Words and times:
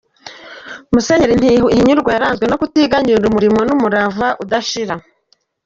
Musenyeri 0.93 1.33
Ntihinyurwa 1.39 2.09
yaranzwe 2.15 2.45
no 2.47 2.57
kutiganyira 2.61 3.25
umurimo 3.27 3.59
n’umurava 3.67 4.27
udashira. 4.43 4.95